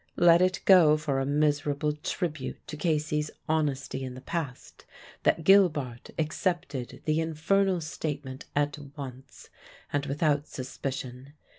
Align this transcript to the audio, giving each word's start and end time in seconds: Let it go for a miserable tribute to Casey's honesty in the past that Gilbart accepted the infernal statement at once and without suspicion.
Let 0.17 0.41
it 0.41 0.61
go 0.65 0.97
for 0.97 1.19
a 1.19 1.27
miserable 1.27 1.91
tribute 1.93 2.57
to 2.65 2.75
Casey's 2.75 3.29
honesty 3.47 4.03
in 4.03 4.15
the 4.15 4.21
past 4.21 4.83
that 5.21 5.43
Gilbart 5.43 6.09
accepted 6.17 7.03
the 7.05 7.19
infernal 7.19 7.81
statement 7.81 8.45
at 8.55 8.79
once 8.97 9.51
and 9.93 10.07
without 10.07 10.47
suspicion. 10.47 11.33